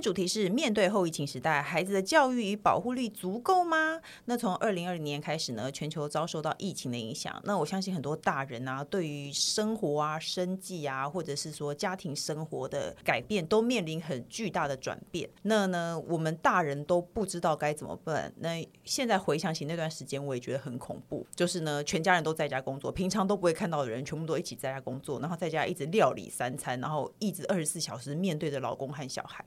[0.00, 4.00] 主题是面对后疫情时代，孩子的教育与保护力足够吗？
[4.24, 7.40] 那从二零二零年开始呢，全球遭受到疫情的影响。
[7.44, 15.28] 那我相信很多大人啊，对于生活啊、生计啊，或者是说家庭生活的改变，都面临很巨大的转变。
[15.42, 18.32] 那呢，我们大人都不知道该怎么办。
[18.38, 21.26] 那现在回想起那段时间，我也觉得很恐怖。
[21.34, 29.44] 就是呢，全家人都在家工作，平常都不会看到的人，全部都一起在家工作，然后在家一直料理三餐，然后一直二十四小时面对着老公和小孩。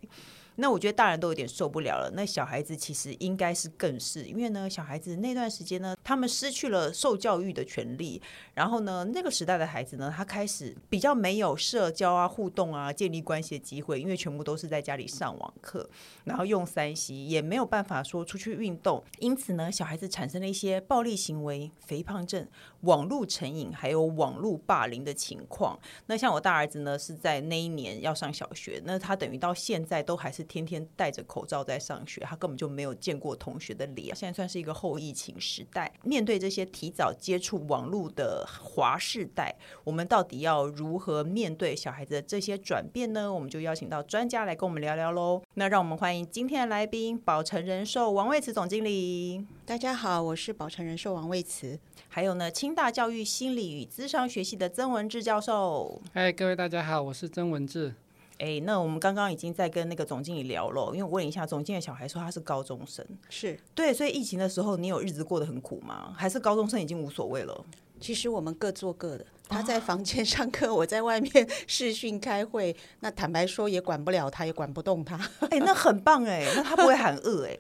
[0.55, 8.21] 那我觉得大人都有点受不了了，那小孩子其实应该是更是，因为呢，小孩子那段时间呢，他们失去了受教育的权利，
[8.53, 15.89] 然后呢，那个时代的孩子呢，他开始比较没有社交啊、互动啊、建立关系的机会，因为全部都是在家里上网课，
[16.25, 22.47] 然后用三 C 也没有办法说出去运动，因此呢，小孩子产生了一些暴力行为、肥胖症、
[22.83, 25.77] 网络成瘾，还有网络霸凌的情况。
[26.05, 30.43] 那像我大儿子呢，是在那一年要上小学，那他等于到现在都还是。
[30.53, 34.13] 天天戴着口罩在上学，他根本就没有见过同学的脸。
[34.15, 43.33] 现在算是一个后疫情时代，面对这些提早接触网络的华世代，我们到底要如何面对小孩子的这些转变呢？
[43.33, 45.41] 我们就邀请到专家来跟我们聊聊喽。
[45.55, 49.43] 那让我们欢迎今天的来宾，宝成人寿王卫慈总经理。
[49.65, 51.79] 大家好，我是宝成人寿王卫慈。
[52.15, 55.99] 还有呢，清大教育心理与咨商学系的曾文志教授。
[56.13, 57.91] 嗨，各位大家好，我是曾文志。
[58.37, 66.13] 哎，那我们刚刚已经在跟那个总经理聊了，因为我问一下总经理小孩说他是高中生，是对，所以疫情的时候你有日子过得很苦吗？
[66.15, 67.65] 还是高中生已经无所谓了？
[67.99, 75.17] 其实我们各做各的，他在房间上课，哦、我在外面视讯开会，那坦白说也管不了他，也管不动他。
[75.49, 77.57] 哎，那很棒哎，那他不会喊饿哎。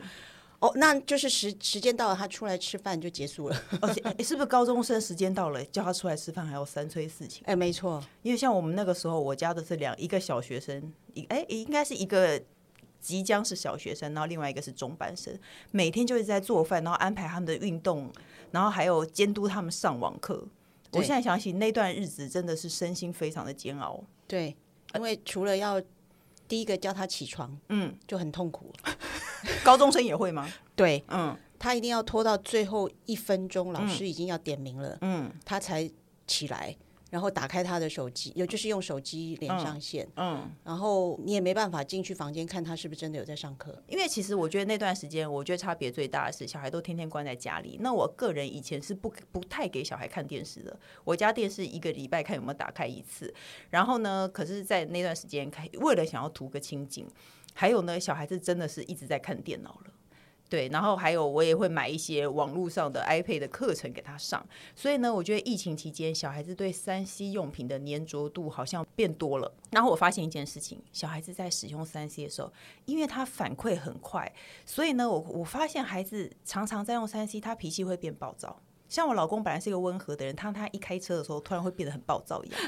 [0.63, 3.63] 哦，那就是时时间到了，他出来吃饭就结束了。
[3.81, 7.43] 而且，哎，是不是高中生时间到了，叫他出来吃饭还要三催四请？
[7.45, 12.41] 哎，没错，因为像我们那个时候，我家的是两一个小学生，一哎，应该是一个
[13.01, 15.37] 即将是小学生，然后另外一个是中班生，
[15.71, 18.09] 每天就是在做饭，然后安排他们的运动，
[18.51, 20.47] 然后还有监督他们上网课。
[20.93, 24.01] 我现在想起那段日子，真的是身心非常的煎熬。
[24.27, 24.55] 对，
[24.95, 25.81] 因为除了要
[26.47, 28.71] 第一个叫他起床，嗯，就很痛苦。
[29.63, 30.51] 高中生也会吗？
[30.75, 35.89] 对，嗯，他一定要拖到最后一分钟，老师已经要点名了，嗯，他才
[36.25, 36.75] 起来，
[37.11, 47.77] 然后打开他的手机，也就是用手机连上线，嗯，嗯，然后你也没办法进去房间看他是不是真的有在上课，因为其实我觉得那段时间，我觉得差别最大的是小孩都天天关在家里。
[47.81, 53.31] 那我个人以前是不不太给小孩看电视的，我家电视一个礼拜看有没有打开一次，
[53.69, 57.05] 然后呢，可是，在那段时间开，为了想要图个清静。
[57.53, 59.93] 还有呢，小孩子真的是一直在看电脑了，
[60.49, 69.51] 对，然后还有我也会买一些网络上的 iPad 的课程给他上，所以呢，我觉得疫情期间小孩子对三 C 用品的粘着度好像变多了。
[69.71, 72.53] 然后我发现一件事情，小孩子在使用三 C 的时候，
[72.85, 74.31] 因为他反馈很快，
[74.65, 78.61] 所以呢，我我发现孩子常常在用三 C，他脾气会变暴躁。
[78.93, 82.59] 像我老公本来是一个温和的人，他他一开车的时候突然会变得很暴躁一样，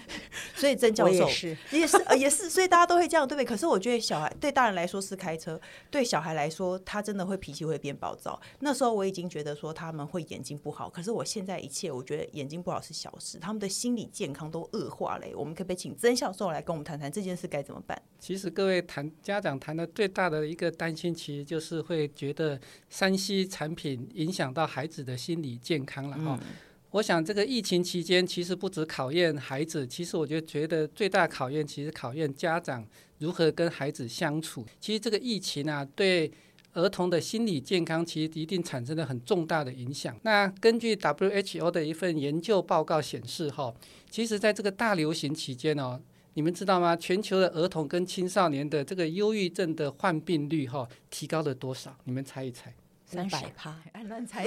[0.54, 3.46] 所以曾教授也是也是，也是，所以大家都会这样，对不对？
[3.46, 5.58] 可是我觉得小孩对大人来说是开车，
[5.90, 8.38] 对小孩来说他真的会脾气会变暴躁。
[8.58, 15.26] 那时候我已经觉得说他们会眼睛不好，可是我现在一切我觉得眼睛不好是小事，他们的心理健康都恶化了。
[15.34, 17.98] 我们可不可以请曾教授来跟我们谈谈这件事该怎么办？
[18.18, 22.60] 其实各位谈家长谈的最大的一个担心，其实就是会觉得
[22.90, 26.36] 山西产品影响到孩子的心理健康了哈。
[26.42, 26.48] 嗯、
[26.90, 32.84] 我想这个疫情期间，其实不止考验孩子，其实我就觉得最大的考验，其实考验家长
[33.18, 34.66] 如何跟孩子相处。
[34.80, 36.28] 其实这个疫情啊，对
[36.72, 40.18] 儿童的心理健康，其实一定产生了很重大的影响。
[40.22, 43.72] 那根据 WHO 的一份研究报告显示，哈，
[44.10, 46.00] 其实在这个大流行期间哦。
[46.34, 46.94] 你们知道吗？
[46.96, 51.94] 全球的儿童跟青少年的这个忧郁症的患病率哈，提高了多少？
[52.04, 52.72] 你们猜一猜。
[53.10, 54.44] 三百趴，哎， 乱猜，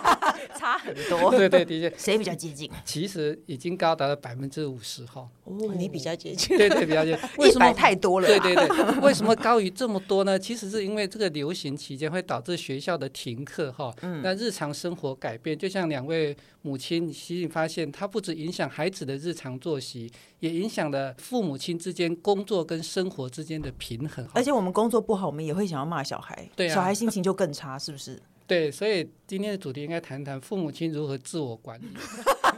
[0.58, 1.30] 差很多。
[1.36, 1.94] 对对，的确。
[1.98, 2.70] 谁比较接近？
[2.84, 5.28] 其实已经高达了百分之五十哈。
[5.44, 6.56] 哦，你比较接近。
[6.56, 7.28] 对对，比较接近。
[7.38, 8.26] 为什么太多了？
[8.26, 10.38] 对对对，为什么高于这么多呢？
[10.38, 13.94] 其实是因为这个流行期间会导致学校的停课哈。
[14.00, 14.22] 嗯。
[14.22, 20.10] 那日常生活改变，就像两位母亲，其实发现它不止影响孩子的日常作息，
[20.40, 24.26] 也影响了父母亲之间工作跟生活之间的平衡。
[24.32, 26.48] 而且我们工作不好，我们也会想要骂小孩。
[26.56, 26.74] 对啊。
[26.74, 28.05] 小孩心情就更差，是不是？
[28.46, 31.86] 对，所以今天的主题应该谈谈父母亲如何自我管理。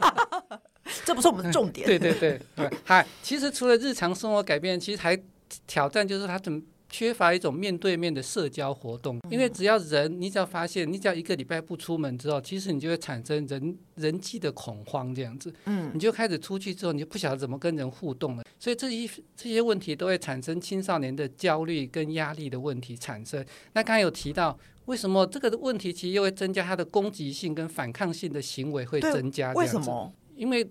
[1.05, 1.85] 这不是我们的重点。
[1.87, 5.19] 对对对，对，嗨，其实除了日常生活改变，其实还
[5.65, 6.61] 挑战就是他怎么。
[6.91, 23.45] 缺乏一种面对面的社交活动，因为只要人，你只要发现，你只要一个礼拜不出门之后，其实你就会产生人人际的恐慌这样子，嗯，你就开始出去之后，你就不晓得怎么跟人互动了，所以这些这些问题都会产生青少年的焦虑跟压力的问题产生。
[23.73, 24.57] 那刚才有提到，
[24.89, 29.53] 为什么这个问题其实又会增加他的攻击性跟反抗性的行为会增加？
[29.53, 30.11] 为什么？
[30.35, 30.67] 因为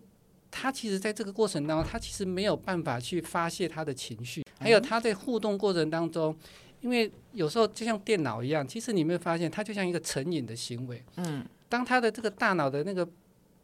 [0.51, 4.43] 他其实在这个过程当中，他其实没有办法去发泄他的情绪。
[4.59, 6.37] 还有他在互动过程当中，
[6.81, 11.01] 因为有时候就像电脑一样，其实你没有发现，它就像一个成瘾的行为。
[11.19, 13.09] 嗯，当他的这个大脑的那个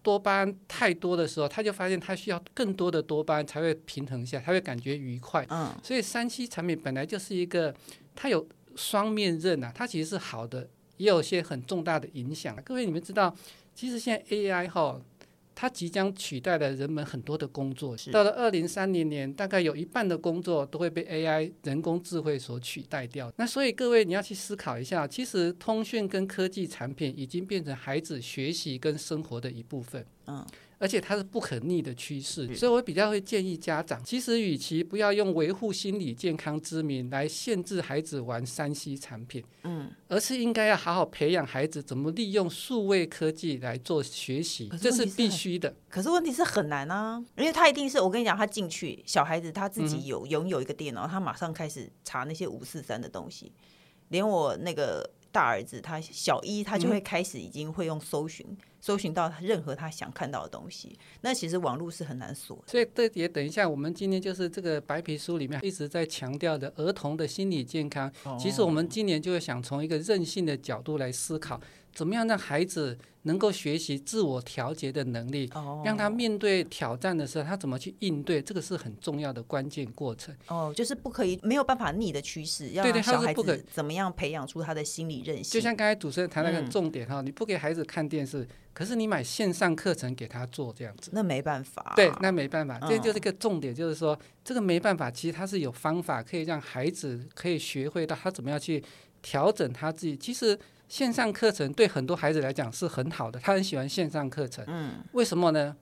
[0.05, 5.45] 多巴胺太多的时候，他就发现他需要更多的多巴胺才会平衡下，他会感觉愉快。
[5.51, 7.75] 嗯，所以三 C 产品本来就是一个，
[8.15, 12.57] 它有双面刃啊，它其实是好的，也有些很重大的影响。
[12.65, 13.35] 各位你们知道，
[13.75, 15.01] 其实现在 AI 哈。
[15.57, 23.33] 它即将取代了人们很多的工作，到了二零三零年，大概有一半的工作都会被 AI 人工智慧所取代掉。
[23.37, 30.05] 那所以各位你要去思考一下，其实通讯跟科技产品已经变成孩子学习跟生活的一部分。
[30.27, 30.47] 嗯。
[30.77, 45.75] 而且它是不可逆的趋势，所以我比较会建议家长，其实与其不要用维护心理健康之名来限制孩子玩三 C 产品，嗯，而是应该要好好培养孩子怎么利用数位科技来做学习，这是必须的。
[45.89, 53.51] 可是问题是很难啊，因为他一定是我跟你讲，他进去小孩子他自己有拥有一个电脑，他马上开始查那些五四三的东西，
[54.09, 58.47] 连我那个大儿子他小一他就会开始已经会用搜寻。
[58.81, 62.63] 搜寻到任何他想看到的东西，那其实网络是很难锁。
[62.67, 68.13] 所以这也等一下，我们今天就是这个白皮书里面一直在强调的儿童的心理健康。
[68.39, 71.59] 其实我们今年就是想从一个任性的角度来思考。
[71.95, 75.49] 怎么样让孩子能够学习自我调节的能力？
[75.55, 78.43] 哦让他面对挑战的时候，他怎么去应对？
[78.43, 80.35] 这个是很重要的关键过程。
[80.49, 85.53] 哦，就是不可以没有办法逆的趋势，要让小孩子怎么样培养出他的心理韧性？
[85.53, 91.93] 就像刚才主持人谈那个重点哈，你不给孩子看电视，可是你买线上课程给他做这样子，那没办法。
[91.95, 98.83] 对，那没办法，这就是一个重点，就是说这个没办法，其实他是有方法可以让孩子可以学会到他怎么样去
[99.23, 100.17] 调整他自己。
[100.17, 100.59] 其实。
[100.89, 104.65] 线上课程对很多孩子来讲是很好的，他很喜欢线上课程。
[104.69, 105.75] 嗯，为什么呢？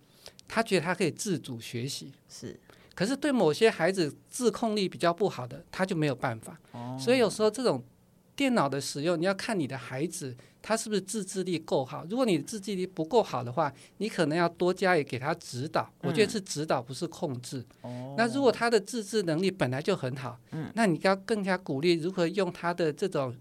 [0.49, 2.13] 他觉得他可以自主学习。
[2.29, 2.59] 是，
[2.95, 6.59] 可是对某些孩子自控力比较不好的，他就没有办法。
[6.73, 7.83] 哦，所以有时候这种
[8.37, 12.07] 电脑的使用，你要看你的孩子他是不是自制力够好。
[12.09, 15.91] 如果你的自制力不够好的话，你可能要多加以给他指导。
[16.01, 17.65] 我觉得是指导，不是控制。
[17.81, 23.35] 哦，那如果他的自制能力本来就很好，嗯，那你要更加鼓励如何用他的这种。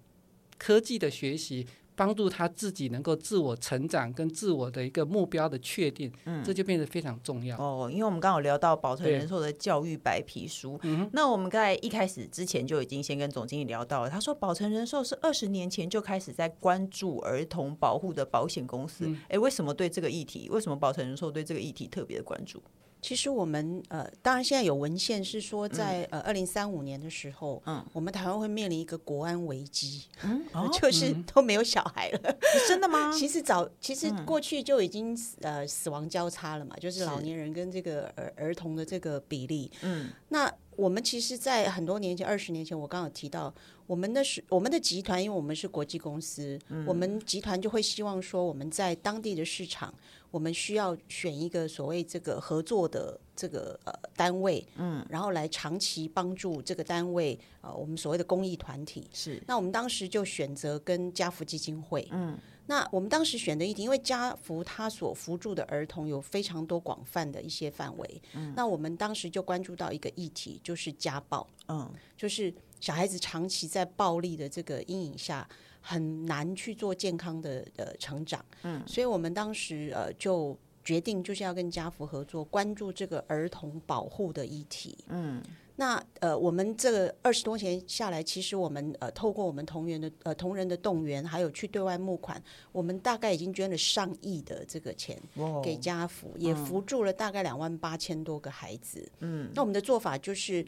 [0.62, 1.66] 科技的学习
[1.96, 7.90] 帮助他自己能够自我成长跟自我的一个目标的确定，嗯，这就变得非常重要哦。
[7.92, 20.48] 因为我们刚好聊到保诚人寿的教育白皮书，嗯，那我们在一开始之前就已经先跟总经理聊到了，他说保诚人寿是二十年前就开始在关注儿童保护的保险公司，哎，为什么对这个议题？
[20.52, 22.62] 为什么保诚人寿对这个议题特别的关注？
[23.01, 32.38] 其实我们呃，当然现在有文献是说在，在呃二零三五年的时候，嗯，我们台湾会面临一个国安危机，嗯，就是都没有小孩了，嗯、
[32.68, 33.12] 真的吗？
[33.18, 43.53] 其实早，其实过去就已经呃死亡交叉了嘛，就是老年人跟这个儿儿童的这个比例，嗯，那我们其实，在很多年前，二十年前，我刚刚有提到，
[43.91, 49.93] 我们的是我们的集团，因为我们是国际公司，嗯，我们集团就会希望说，我们在当地的市场。
[50.29, 59.10] 我们需要选一个所谓这个合作的这个呃单位，嗯，然后来长期帮助这个单位，呃，我们所谓的公益团体。
[59.12, 59.43] 是。
[59.45, 75.47] 那我们当时就选择跟家福基金会，嗯，那我们当时选的议题，因为家福他所扶助的儿童有非常多广泛的一些范围，嗯，那我们当时就关注到一个议题，就是家暴，嗯，就是小孩子长期在暴力的这个阴影下。
[75.83, 85.41] 很难去做健康的呃成长，嗯，所以我们当时呃就决定就是要跟家福合作，关注这个儿童保护的议题，嗯，
[85.77, 92.39] 那呃我们这个二十多年下来，其实我们呃透过我们同源的呃同仁的动员，还有去对外募款，
[92.71, 95.19] 我们大概已经捐了上亿的这个钱
[95.63, 100.63] 给家福，哦，也扶助了大概两万八千多个孩子，嗯，那我们的做法就是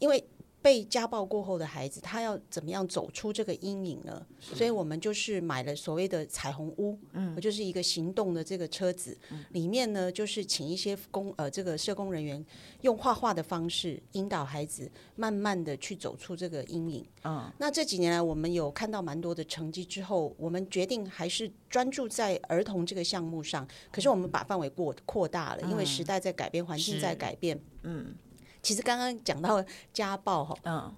[0.00, 0.24] 因为。
[0.66, 4.26] 被家暴过后的孩子，他要怎么样走出这个阴影呢？
[4.40, 12.44] 所以我们就是买了所谓的彩虹屋，嗯，就是一个行动的这个车子，嗯、里面呢就是请一些工呃这个社工人员
[12.80, 17.06] 用画画的方式引导孩子慢慢的去走出这个阴影。
[17.22, 23.64] 嗯，那这几年来我们有看到蛮多的成绩之后，我们决定还是专注在儿童这个项目上。
[23.92, 27.56] 可是我们把范围过扩大了，因为时代在改变，环境在改变。
[27.84, 28.16] 嗯。
[28.66, 30.92] 其实刚刚讲到家暴哈，嗯，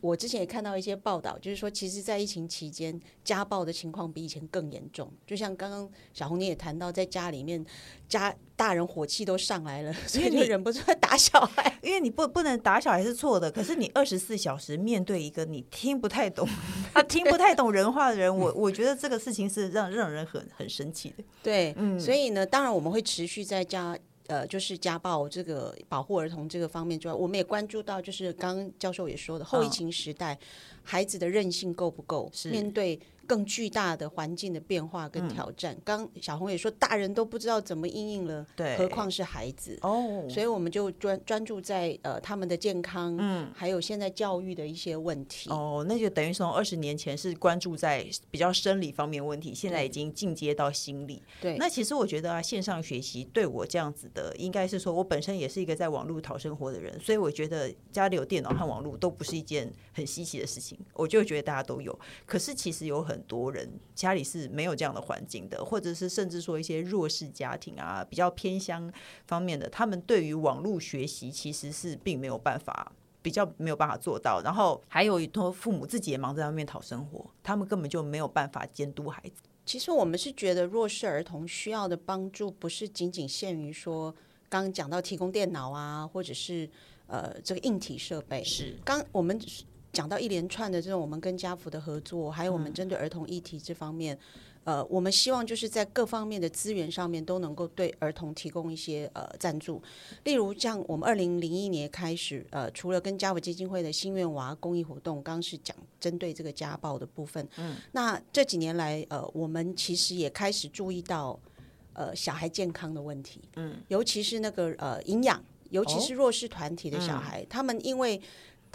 [0.00, 5.08] 我之前也看到一些报道，就是说，其实，在疫情期间，家暴的情况比以前更严重。
[5.24, 7.64] 就像刚刚小红你也谈到，在家里面，
[8.08, 11.78] 家大人火气都上来了，所以就忍不住要打小孩。
[11.84, 16.44] 因为你不不能打小孩是错的，可是你二十四小时面对一个你听不太懂、
[16.92, 21.22] 他听不太懂人话的人， 我我觉得这个事情是让让人很很生气的。
[21.44, 23.96] 对，嗯，所以呢，当然我们会持续在家。
[24.26, 30.38] 呃，就是家暴这个保护儿童这个方面之外，我们也关注到，就是刚刚教授也说的，后疫情时代，
[30.82, 32.30] 孩子的韧性够不够？
[32.32, 32.98] 是面对。
[33.26, 40.24] 更巨大的环境的变化跟挑战，刚、嗯、小红也说，大人都不知道怎么应应了，对，何况是孩子哦。
[40.28, 45.50] 所以我们就专专注在呃他们的健康，嗯，还有现在教育的一些问题。
[45.50, 51.22] 哦，那就等于从二十年前是关注在比较生理方面问题，现在已经进阶到心理。
[51.40, 60.78] 对，那其实我觉得啊，线上学习对我这样子的，应该是说我本身也是一个在网络讨生活的人，所以我觉得家里有电脑和网络都不是一件很稀奇的事情。
[60.92, 63.13] 我就觉得大家都有，可是其实有很。
[63.14, 68.92] 很多人家里是没有这样的环境的，或者是甚至说一些弱势家庭啊，比较偏乡
[69.28, 72.90] 方面的，他们对于网络学习其实是并没有办法，
[73.22, 74.42] 比较没有办法做到。
[74.42, 79.44] 然后还有一托父母自己也忙在外面讨生活，他们根本就没有办法监督孩子。
[79.64, 84.12] 其实我们是觉得弱势儿童需要的帮助，不是仅仅限于说
[84.48, 86.68] 刚刚讲到提供电脑啊，或者是
[87.06, 88.42] 呃这个硬体设备。
[88.42, 89.40] 是刚我们。
[89.94, 94.18] 讲到一连串的这种我们跟家福的合作，还有我们针对儿童议题这方面，
[94.64, 99.80] 嗯、呃，我们希望就是在各方面的资源上面都能够对儿童提供一些呃赞助。
[100.24, 107.48] 例如像我们二零零一年开始，呃，除了跟家福基金会的心愿娃公益活动，刚刚是讲针对这个家暴的部分。
[107.56, 111.38] 嗯，那这几年来，呃，我们其实也开始注意到
[111.92, 113.40] 呃小孩健康的问题。
[113.56, 118.20] 嗯，尤其是那个呃营养，尤其是弱势团体的小孩，哦嗯、他们因为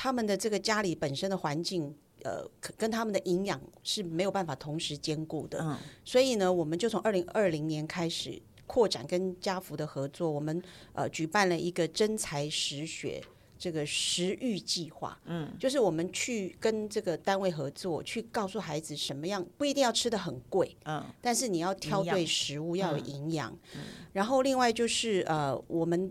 [0.02, 5.60] 他们的这个家里本身的环境，呃，跟他们的营养是没有办法同时兼顾的。
[5.62, 10.64] 嗯，所以呢，我们就从二零二零年开始扩展跟家福的合作，我们
[10.94, 13.22] 呃举办了一个真才实学
[13.58, 15.20] 这个食育计划。
[15.26, 23.52] 嗯，就是我们去跟这个单位合作，去告诉孩子什么样不一定要吃的很贵，嗯，但是你要挑对食物，要有营养。
[23.76, 23.82] 嗯，
[24.14, 26.10] 然后另外就是呃我们。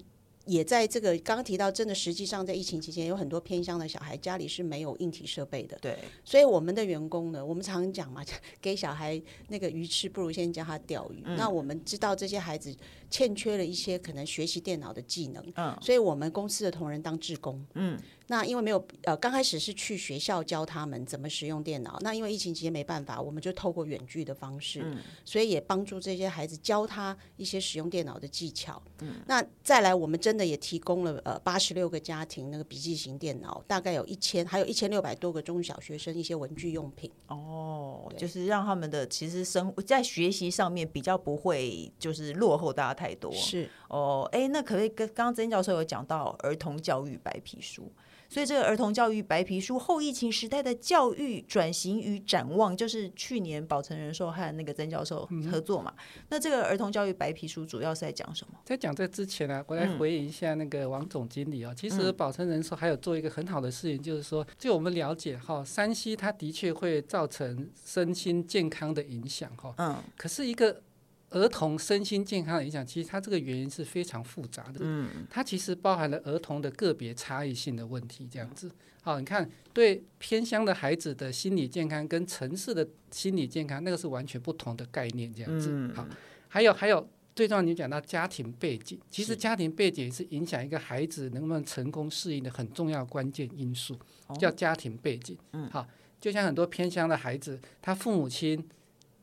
[0.49, 5.79] 也在这个刚刚提到，真的实际上在疫情期间，有很多偏乡的小孩家里是没有硬体设备的。
[5.81, 8.25] 对，所以我们的员工呢，我们常常讲嘛，
[8.61, 11.23] 给小孩那个鱼吃，不如先教他钓鱼。
[11.25, 11.37] 嗯。
[11.37, 12.75] 那我们知道这些孩子
[13.11, 17.99] 欠缺了一些可能学习电脑的技能，嗯，所以我们公司的同仁当志工，嗯。
[18.29, 21.99] 那因为没有呃，刚开始是去学校教他们怎么使用电脑。
[22.03, 28.81] 那因为疫情期间没办法，我们就透过远距的方式，嗯、所以也帮助这些孩子教他一些使用电脑的技巧。
[29.01, 37.11] 嗯、那再来，我们真的也提供了呃八十六个家庭那个笔记型电脑，大概有一千，还有一千六百多个中小学生一些文具用品。
[37.29, 43.33] 哦，就是让他们的其实生在学习上面比较不会就是落后大家太多。
[43.33, 47.91] 是哦，哎，那可不可以跟刚刚曾教授有讲到儿童教育白皮书？
[48.29, 55.93] 所以这个儿童教育白皮书后疫情时代的教育转型与展望，就是去年保诚人寿和那个曾教授合作嘛。
[55.97, 58.59] 嗯、那这个儿童教育白皮书主要是在讲什么？
[58.65, 61.75] 在讲这之前呢、啊，我来回应一下那个王总经理啊、哦。
[61.75, 69.75] 嗯、其实保诚人寿还有做一个很好的事情，就是说，据我们了解哈山西它的确会造成身心健康的影响哈。
[69.79, 69.97] 嗯。
[70.17, 70.83] 可是一个。
[71.31, 74.81] 儿童身心健康的影响，其实它这个原因是非常复杂的。
[74.81, 78.27] 嗯，它其实包含了儿童的个别差异性的问题。
[78.31, 78.71] 这样子，
[79.03, 85.31] 好，你看，对偏乡的孩子的心理健康跟城市的心理健康，那个是完全不同的概念。
[85.33, 86.07] 这样子，好，
[86.49, 87.07] 还有还有，
[87.37, 93.95] 最重要你讲到家庭背景，其实家庭背景是影响一个孩子能不能成功适应的很重要关键因素，
[94.39, 95.37] 叫家庭背景。
[95.53, 95.87] 嗯，好，
[96.19, 98.67] 就像很多偏乡的孩子，他父母亲。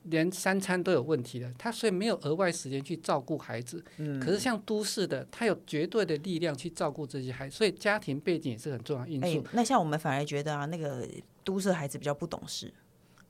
[0.06, 3.84] 连三餐都有问题的，他所以没有额外时间去照顾孩子。
[3.98, 9.28] 嗯，可是像都市的，他有绝对的力量去照顾这些孩子，所以家庭背景也是很重要因素。
[9.28, 11.08] 欸，那像我们反而觉得啊，那个
[11.44, 12.74] 都市孩子比较不懂事，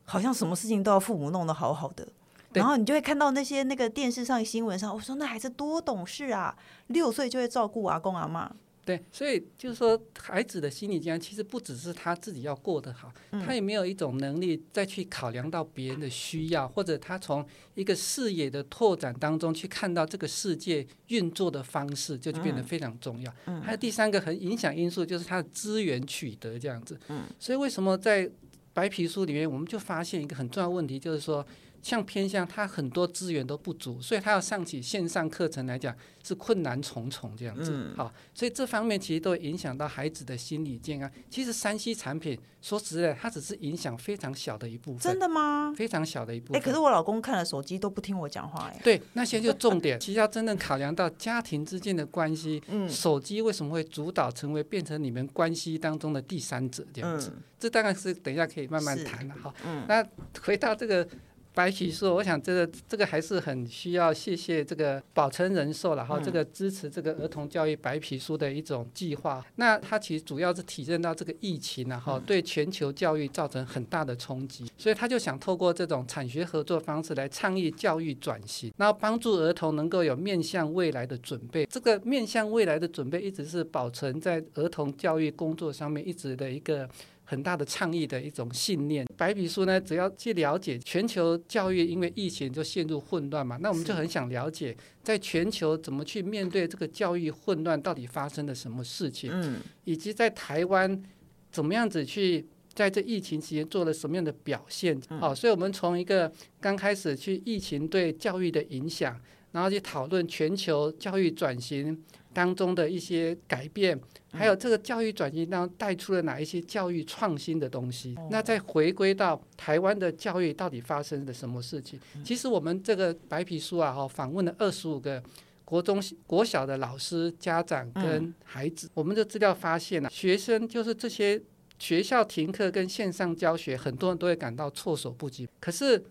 [0.04, 2.08] 好像什么事情都要父母弄得好好的，
[2.54, 8.50] 然后你就会看到那些那个电视上新闻上，我说那孩子多懂事啊，六岁就会照顾阿公阿嬷。
[8.86, 23.34] 对，所以就是说，孩子的心理健康其实不只是他自己要过得好，嗯、他也没有一种能力再去考量到别人的需要，或者他从一个视野的拓展当中去看到这个世界运作的方式，就就变得非常重要。
[23.48, 26.96] 嗯、还有第三个很影响因素就是他的资源取得这样子。
[27.08, 28.30] 嗯、所以为什么在
[28.72, 31.44] 白皮书里面我们就发现一个很重要问题，就是说。
[31.86, 37.70] 像偏向，他很多资源都不足，所以他要上起线上课程来讲是困难重重这样子。
[37.72, 41.08] 嗯、好，所以这方面其实都会影响到孩子的心理健康。
[41.30, 45.00] 其实山西产品说实在，它只是影响非常小的一部分。
[45.00, 45.72] 真的吗？
[45.78, 46.60] 非常小的一部分。
[46.60, 48.82] 哎，可是我老公看了手机都不听我讲话哎。
[48.84, 50.00] 对，那些就重点。
[50.00, 57.30] 其实要真正考量到家庭之间的关系，嗯、手机为什么会主导成为变成你们关系当中的第三者这样子？
[57.36, 59.54] 嗯、这当然是等一下可以慢慢谈了哈。
[59.64, 59.86] 嗯。
[59.88, 60.04] 那
[60.42, 61.08] 回到这个。
[61.56, 69.44] 白皮书，我想这个这个还是很需要谢谢这个保诚人寿然后这个支持这个儿童教育白皮书的一种计划。
[69.56, 81.66] 那它其实主要是体认到这个疫情然后对全球教育造成很大的冲击，所以他就想透过这种产学合作方式来倡议教育转型，然后帮助儿童能够有面向未来的准备。
[81.68, 86.90] 这个面向未来的准备一直是保存在儿童教育工作上面一直的一个。
[87.26, 89.06] 很大的倡议的一种信念。
[89.18, 101.04] 白皮书呢，只要去了解全球教育，因为疫情就陷入混乱嘛，那我们就很想了解，在全球怎么去面对这个教育混乱，到底发生了什么事情，嗯，以及在台湾
[101.52, 104.98] 怎么样子去在这疫情期间做了什么样的表现。
[105.20, 109.20] 好，所以我们从一个刚开始去疫情对教育的影响，
[109.52, 112.04] 然后去讨论全球教育转型。
[112.36, 113.98] 当中的一些改变，
[114.34, 118.14] 还有这个教育转型当中带出了哪一些教育创新的东西？
[118.30, 121.98] 那再回归到台湾的教育到底发生了什么事情？
[122.26, 125.24] 其实我们这个白皮书啊，哈，访问了二十五个
[125.64, 131.42] 国中国小的老师、家长跟孩子，我们的资料发现啊，学生就是这些
[131.80, 135.48] 学校停课跟线上教学，很多人都会感到措手不及。
[135.62, 136.04] 可是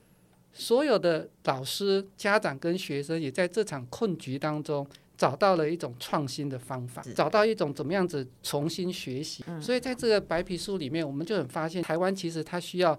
[0.54, 4.86] 所有的老师、家长跟学生也在这场困局当中。
[5.24, 9.42] 找到了一种创新的方法，找到一种怎么样子重新学习。
[9.58, 12.98] 所以在这个白皮书里面，我们就很发现，台湾其实它需要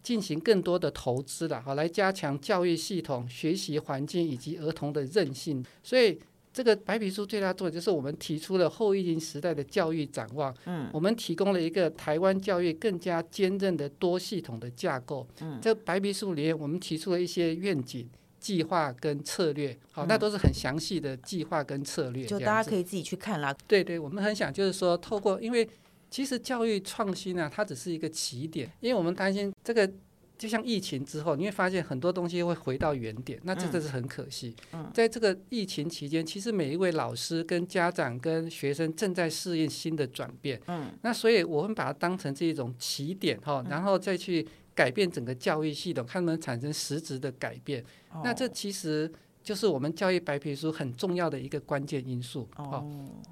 [0.00, 5.64] 进行更多的投资了，好来加强教育系统、学习环境以及儿童的韧性。
[5.82, 6.16] 所以
[6.52, 10.54] 这个白皮书最大作用就是我们提出了后疫情时代的教育展望。
[10.66, 15.26] 嗯，我们提供了一个台湾教育更加坚韧的多系统的架构。
[15.40, 18.08] 嗯，这白皮书里面我们提出了一些愿景。
[18.44, 23.56] 计划跟策略，好，那都是很详细的计划跟策略，就大家可以自己去看啦。
[23.66, 25.66] 对对，我们很想就是说，透过，因为
[26.10, 29.90] 其实教育创新呢、啊，它只是一个起点，因为我们担心这个，
[30.36, 34.54] 就像疫情之后，你会发现很多东西会回到原点，那这个是很可惜。
[34.74, 40.60] 嗯，在这个疫情期间，其实每一位老师跟家长跟学生正在适应新的转变。
[40.66, 44.46] 嗯，那所以我们把它当成这一种起点哈，然后再去。
[44.74, 47.84] 改变整个教育系统，看能不能产生实质的改变。
[48.12, 48.24] Oh.
[48.24, 49.10] 那这其实
[49.42, 52.48] 就是我们教育白皮书很重要的一个关键因素。
[52.56, 52.82] 哦，oh.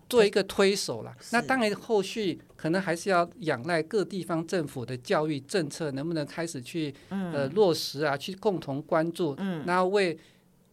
[0.09, 1.13] 做一个推手啦。
[1.33, 9.35] 那当然后续可能还是要仰赖各地方政府的教育政策能不能开始去、嗯、呃落实啊，去共同关注。
[9.39, 10.17] 嗯，然后为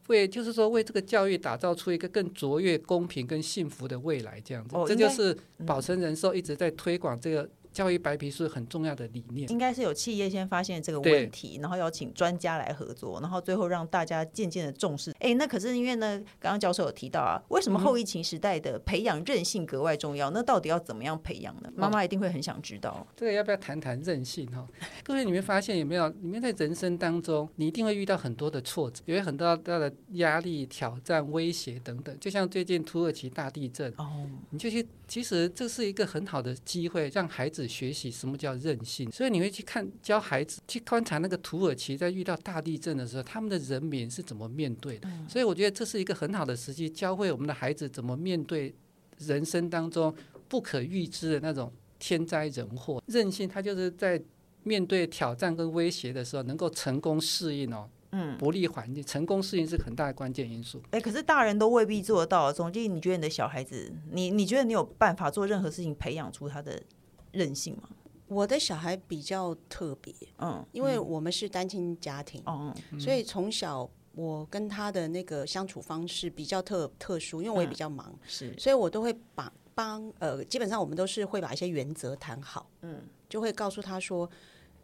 [0.08, 4.76] 为就是说为这个教育打造出一个更卓越、公平跟幸福的未来，这样子。
[4.76, 7.50] Oh, 这就是保诚人寿一直在推广这个。
[7.80, 15.14] 教育白皮书很重要的理念，应该是有企业先发现这个问题，然后邀请专家来合作，然后最后让大家渐渐的重视。
[15.20, 20.30] 哎，那可是因为呢，刚刚教授有提到啊，为什么后疫情时代的培养韧性格外重要？
[20.32, 21.72] 那到底要怎么样培养呢？
[21.74, 23.08] 妈妈一定会很想知道。
[23.16, 24.68] 这个要不要谈谈韧性哈？
[25.02, 26.10] 各位，你们发现有没有？
[26.20, 32.14] 你们在人生当中，你一定会遇到很多的挫折，有很多大的压力、挑战、威胁等等。
[32.20, 37.69] 就像最近土耳其大地震哦，你就去，其实这是一个很好的机会，让孩子。
[37.70, 45.08] 学习什么叫韧性，所以你会去看教孩子去观察那个土耳其在遇到大地震的时候，他们的人民是怎么面对的。
[45.28, 48.74] 所以我觉得这是一个很好的时机，教会我们的孩子怎么面对
[49.20, 50.14] 人生当中
[50.48, 53.02] 不可预知的那种天灾人祸。
[53.06, 54.20] 韧性，它就是在
[54.64, 57.88] 面对挑战跟威胁的时候，能够成功适应哦。
[58.12, 60.82] 嗯，不利环境成功适应是很大的关键因素。
[60.90, 62.52] 哎，可是大人都未必做得到。
[62.52, 66.82] 总经理，你觉得你的小孩子，你你觉得你有办法做任何事情培养出他的？
[67.32, 67.90] 韧性吗？
[68.28, 84.30] 我的小孩比较特别，嗯，因为我们是单亲家庭，嗯，所以从小我跟他的那个相处方式比较特特殊，因为我也比较忙，是，所以我都会把帮呃，基本上我们都是会把一些原则谈好，嗯，就会告诉他说，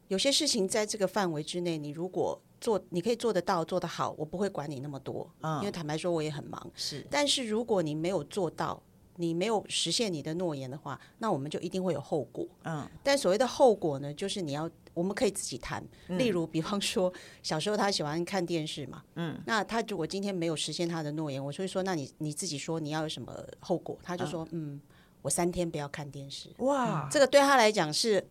[0.08, 8.82] 有些事情在这个范围之内，你如果做，你可以做得到，做得好，我不会管你那么多，嗯，因为坦白说我也很忙，是，但是如果你没有做到。
[9.18, 12.48] 你没有实现你的诺言的话，那我们就一定会有后果。
[12.64, 15.84] 嗯，但所谓的后果呢，就是你要我们可以自己谈。
[16.08, 23.98] 例如，比方说小时候他喜欢看电视嘛，嗯，那他如果今天没有实现他的诺言，我就会说，那你你自己说你要有什么后果？
[24.04, 24.80] 他就说，嗯，
[25.22, 26.50] 我三天不要看电视。
[26.58, 28.26] 哇，这个对他来讲是。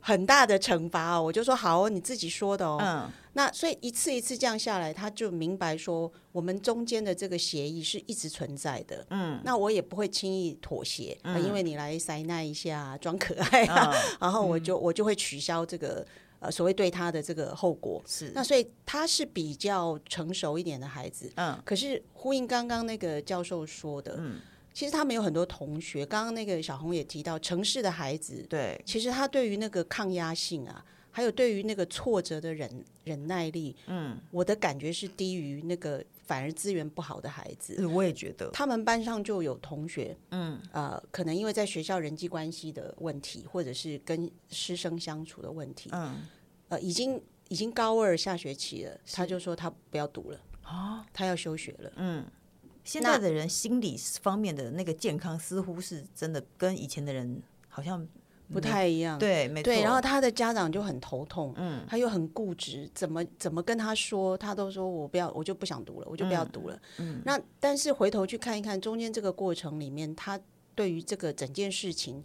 [0.00, 2.78] 很大的惩罚哦，我就说好哦，你自己说的哦。
[2.80, 9.06] 嗯，那所以一次一次这样下来，他就明白说，我们中间的这个协议是一直存在的。
[9.10, 16.04] 嗯，那我也不会轻易妥协，嗯，因为你来塞奈一下，装可爱啊，嗯，然后我就我就会取消这个
[16.40, 18.02] 呃所谓对他的这个后果。
[18.04, 21.30] 是，那所以他是比较成熟一点的孩子。
[21.36, 24.40] 嗯，可是呼应刚刚那个教授说的，嗯。
[24.74, 30.84] 其实他们有很多同学，刚刚那个小红也提到，城市的孩子，对，其实他对于那个抗压性啊，
[31.18, 32.70] 还有对于那个挫折的忍
[33.02, 37.84] 忍耐力，嗯，我的感觉是低于那个反而资源不好的孩子。
[37.88, 46.22] 我也觉得，他们班上就有同学，嗯，呃，可能因为在学校人际关系的问题，或者是跟师生相处的问题，嗯，
[46.68, 52.24] 呃，已经已经高二下学期了，他就说他不要读了，啊，他要休学了，嗯。
[52.84, 58.06] 现在的人心理方面的那个健康，似乎是真的跟以前的人好像
[58.52, 59.18] 不太一样。
[59.18, 59.64] 对，没错。
[59.64, 66.80] 对，然后他的家长就很头痛，嗯，他又很固执，怎么怎么跟他说，他都说我不要，我就不想读了，我就不要读了。
[66.98, 70.40] 嗯，那但是回头去看一看中间这个过程里面，他
[70.74, 72.22] 对于这个整件事情，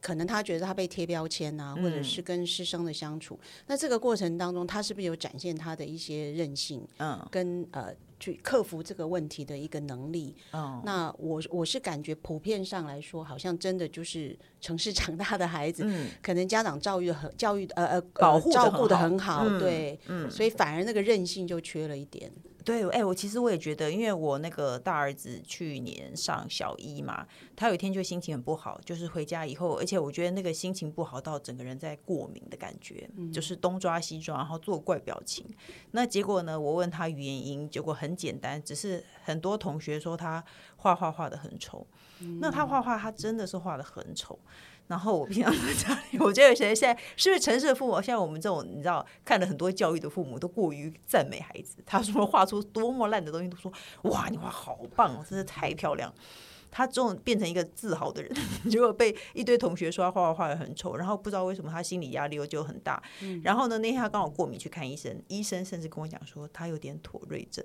[0.00, 6.86] 可能他觉得他被贴标签啊，或者是跟师生的相处，嗯，那这个过程当中，他是不是有展现他的一些韧性？
[6.98, 7.94] 嗯，跟呃。
[8.24, 10.34] 去克服这个问题的一个能力。
[10.52, 22.32] 哦，那我我是感觉普遍上来说，好像真的就是城市长大的孩子，嗯， 可能家长教育很教育呃呃保护照顾的很好，对，嗯，所以反而那个韧性就缺了一点。
[22.64, 35.44] 对，哎、欸，我其实我也觉得，因为我那个大儿子去年上小一嘛，他有一天就心情很不好，就是回家以后，而且我觉得那个心情不好到整个人在过敏的感觉，嗯、就是东抓西抓，然后做怪表情。
[35.90, 40.42] 那结果呢，我问他原因，结果很简单，只是很多同学说他
[40.76, 41.86] 画画画的很丑，
[42.20, 44.38] 嗯、那他画画他真的是画的很丑。
[44.86, 51.76] 然后我平常在家里， 我觉得现在现在是不是城市的父母，像我们这种你知道看了很多教育的父母，都过于赞美孩子。
[51.86, 56.12] 他说画出多么烂的东西，都说哇，你画好棒，真是太漂亮。
[56.70, 58.34] 他这种变成一个自豪的人，
[58.68, 63.00] 结果被一堆同学说他画画画得很丑，然后不知道为什么他心理压力又就很大。
[63.44, 67.64] 然后呢，那天他刚好过敏去看医生，医生甚至跟我讲说他有点妥瑞症。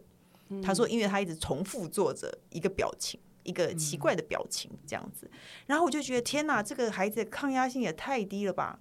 [0.64, 3.20] 他说因为他一直重复做着一个表情。
[3.44, 5.30] 一个奇怪的表情，这样子，
[5.68, 8.80] 然后我就觉得天哪，这个孩子的抗压性也太低了吧！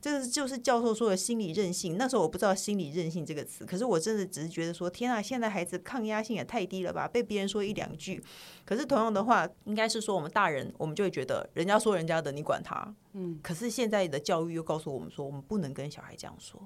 [0.00, 1.98] 这个就是教授说的心理韧性。
[1.98, 7.08] 那时候我不知道“心理韧性”这个词，可是我真的只是觉得说，天哪，现在孩子抗压性也太低了吧？
[7.08, 8.22] 被别人说一两句，
[8.64, 12.94] 可是同样的话，应该是说我们大人，我们就会觉得人家说人家的，你管他。
[13.14, 16.62] 嗯，可是现在的教育又告诉我们说，我们不能跟小孩这样说。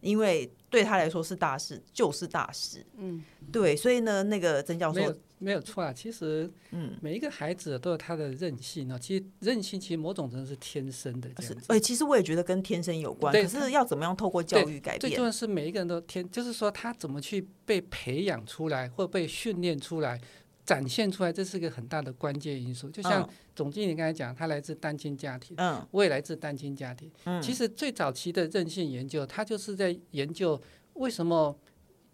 [0.00, 2.86] 因为对他来说是大事，就是大事。
[2.96, 5.92] 嗯，对，所以呢，那个曾教授没有错啊。
[5.92, 8.96] 其实，嗯，每一个孩子都有他的韧性呢。
[8.96, 11.56] 其实韧性其实某种程度是天生的，是。
[11.66, 13.34] 哎，其实我也觉得跟天生有关。
[13.34, 15.00] 可是要怎么样透过教育改变？
[15.00, 20.20] 最重要是每一个人都天，就是说他怎么去被培养出来，或被训练出来。
[20.62, 22.88] 展现出来，这是一个很大的关键因素。
[22.90, 27.10] 就像总经理刚才讲，他来自单亲家庭，嗯，我也来自单亲家庭。
[27.24, 30.60] 嗯，其实最早期的韧性研究，他就是在研究
[30.92, 31.58] 为什么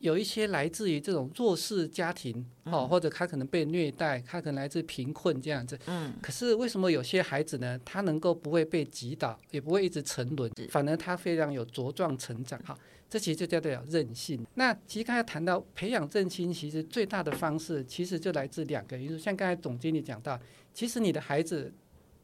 [0.06, 5.76] 有一些来自于这种弱势家庭，哦，或者他可能被虐待，他可能来自贫困这样子。
[5.86, 12.58] 嗯，可是为什么有些孩子呢，他能够不会被击倒，也不会一直沉沦，反而他非常有茁壮成长？
[12.64, 12.78] 哈。
[13.08, 14.44] 这其实就叫做韧性。
[14.54, 19.16] 那其实刚才谈到培养韧性，其实最大的方式其实就来自两个因素。
[19.16, 20.38] 像刚才总经理讲到，
[20.74, 21.72] 其实你的孩子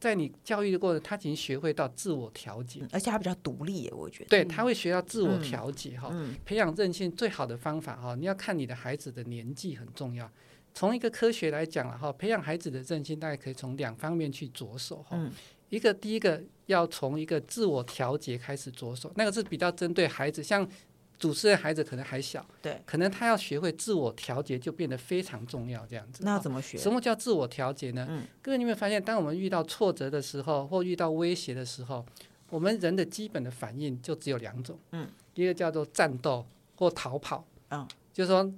[0.03, 4.29] 在你教育的过程，他已经学会到自我调节，而且他比较独立，我觉得。
[4.29, 6.09] 对，他会学到自我调节哈。
[6.11, 6.35] 嗯。
[6.43, 10.29] 培养韧性最好的方法哈，你要看你的孩子的年纪很重要。
[10.73, 15.15] 从一个科学来讲了哈，培养孩子的韧性，大概可以从两方面去着手哈。
[15.15, 15.31] 嗯。
[15.69, 20.67] 一个第一个要从一个自我调节开始着手，那个是比较针对孩子，像
[21.17, 26.23] 主持人孩子可能还小，对，可能他要学会自我调节就变得非常重要，这样子。
[26.23, 26.77] 那怎么学？
[26.77, 28.05] 什么叫自我调节呢？
[28.09, 32.05] 嗯，各位你有没有发现，当我们遇到挫折的时候，或遇到威胁的时候，
[32.49, 36.45] 我们人的基本的反应就只有两种，嗯，一个叫做战斗
[36.75, 38.53] 或逃跑，嗯，就是说。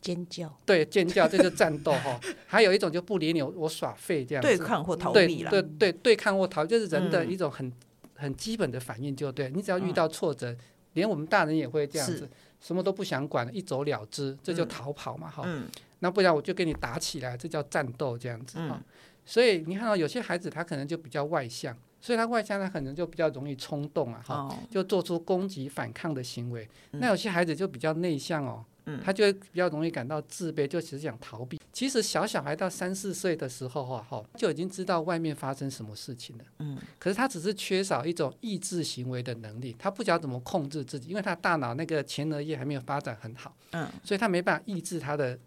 [0.00, 2.20] 尖叫，对，尖叫，这就是战斗哈。
[2.46, 4.48] 还有一种就不理你，我耍废这样子。
[4.48, 5.50] 对抗或逃避了。
[5.50, 7.72] 对对对，对抗或逃，就是人的一种很、嗯、
[8.14, 9.50] 很基本的反应，就对。
[9.50, 10.58] 你只要遇到挫折，嗯、
[10.94, 12.28] 连我们大人也会这样子，
[12.60, 15.68] 什么都不想管，一走了之，这就逃跑嘛哈、嗯。
[16.00, 18.82] 那不然我就跟你打起来，这叫战斗这样子哈、嗯。
[19.24, 26.68] 所以你看到有些孩子他可能就比较外向，所以他外向他可能就比较容易冲动啊，哈、哦，就做出攻击反抗的行为。
[26.92, 28.64] 嗯、那有些孩子就比较内向哦。
[29.04, 31.60] 他就会比较容易感到自卑，就只是想逃避。
[31.72, 36.44] 其实小小孩到三四岁的时候，哈，哈，就已经知道外面发生什么事情了。
[36.58, 43.54] 嗯，可是他只是缺少一种抑制行为的能力，他不晓得怎么控制自己，因为他大脑那个前额叶还没有发展很好。
[43.72, 45.38] 嗯，所以他没办法抑制他的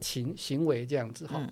[0.00, 1.46] 行行为这样子哈。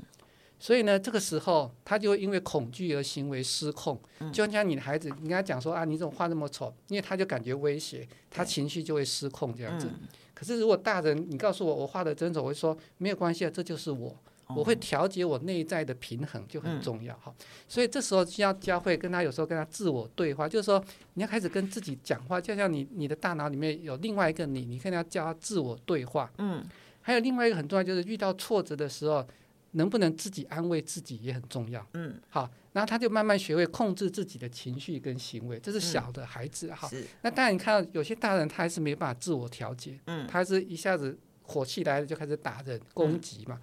[0.63, 4.01] 所以呢，这个时候他就会因为恐惧而行为失控。
[4.33, 6.73] 就像你的孩子，你跟他讲说啊，你怎么画那么丑？
[6.87, 9.89] 因为他就感觉威胁，他情绪就会失控这样子。
[10.33, 14.17] 可是，如果大人你告诉我我画的真丑，我会说没有关系啊，这就是我，
[14.55, 17.35] 我会调节我内在的平衡就很重要哈。
[17.67, 20.81] 所以这时候就要教会跟他有时候跟他自我对话，就是说
[21.15, 26.31] 你要开始跟自己讲话，就像你你的大脑里面有另外一个你，你跟他教他自我对话。
[26.39, 26.65] 嗯，
[27.01, 29.27] 还有另外一个很重要，就是遇到挫折的时候，
[29.73, 31.87] 能不能自己安慰自己也很重要。
[31.95, 32.51] 嗯，好。
[32.73, 36.89] 然后他就慢慢学会控制自己的情绪跟行为，这是小的孩子哈。
[36.95, 43.61] 嗯、那当然，你看到有些大人他还是没办法自我调节，嗯，他是一下子火气来了就开始打人攻击嘛。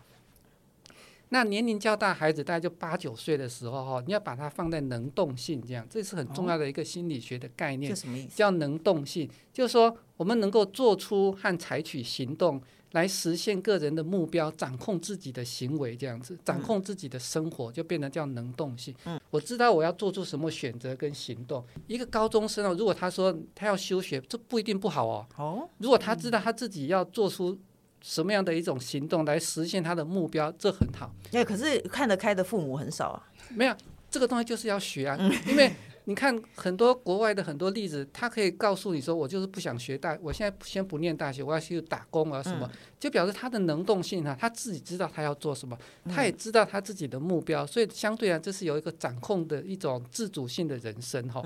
[0.90, 0.96] 嗯、
[1.30, 7.92] 那年龄较大孩子大概就八九岁的时候哈，你要把它放在能动性这样，这是很重要的一个心理学的概念。
[8.30, 12.62] 叫能动性，就是说我们能够做出和采取行动。
[12.92, 18.94] 来实现个人的目标，掌控自己的行为，这样子掌控自己的生活，就变得叫能动性。
[19.06, 21.64] 嗯，我知道我要做出什么选择跟行动。
[21.88, 25.26] 一个高中生哦，如果他说他要休学，这不一定不好哦。
[25.38, 27.58] 哦，如果他知道他自己要做出
[28.02, 31.14] 什么样的一种行动来实现他的目标，这很好。
[31.32, 33.28] 哎，可是看得开的父母很少啊。
[33.50, 33.76] 没有，
[34.10, 35.72] 这个东西就是要学啊，因为。
[36.10, 42.68] 你看很多国外的很多例子，他可以告诉你说，我就是不想学大，我现在先不念大学，我要去打工啊什么，
[43.00, 51.44] 就表示他的能动性啊，他自己知道他要做什么，他也知道他自己的目标，所以相对啊，这是有一个掌控的一种自主性的人生哈。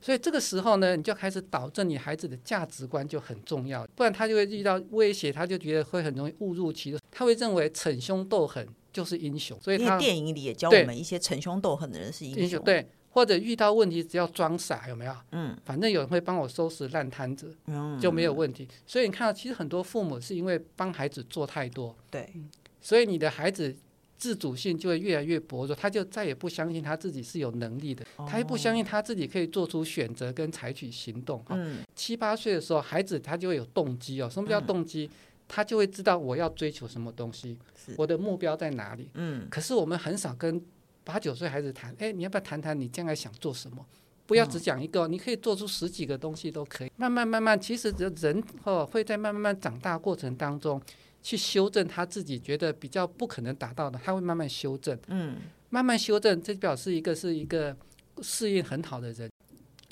[0.00, 12.86] 所以这个时候呢，你就开始导正你孩子的价值观就很重要，不然他就会遇到威胁，他就觉得会很容易误入歧途，他会认为逞凶斗狠就是英雄，所以他电影里也教我们一些逞凶斗狠的人是英雄，对。
[13.12, 15.14] 或者遇到问题只要装傻有没有？
[15.32, 18.66] 嗯，反正有人会帮我收拾烂摊子，嗯，就没有问题。
[18.86, 22.32] 所以你看到，其实很多父母是因为帮孩子做太多，对，
[22.80, 23.74] 所以你的孩子
[24.16, 31.44] 自主性就会越来越薄弱，他就再也不相信他自己是有能力的，哦、他也不相信他自己可以做出选择跟采取行动。
[31.48, 34.30] 嗯，七八岁的时候，孩子他就会有动机哦。
[34.30, 35.10] 什么叫动机？
[35.12, 35.16] 嗯、
[35.48, 37.58] 他就会知道我要追求什么东西，
[37.96, 39.10] 我的目标在哪里。
[39.14, 40.62] 嗯，可是我们很少跟。
[41.10, 43.84] 八九岁孩子谈，哎，你要不要谈谈你将来想做什么？
[44.26, 46.92] 不要只讲一个，你可以做出十几个东西都可以。
[46.94, 50.80] 慢慢慢慢，其实人哦会在慢慢慢长大过程当中
[51.20, 54.96] 去修正他自己觉得比较不可能达到的，他会慢慢修正。
[55.08, 55.38] 嗯，
[55.70, 57.76] 慢慢修正，这表示一个是一个
[58.22, 59.28] 适应很好的人。